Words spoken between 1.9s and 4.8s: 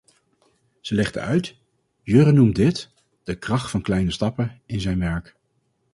"Jurre noemt dit ‘De Kracht van Kleine Stappen’